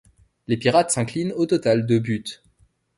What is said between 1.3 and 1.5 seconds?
au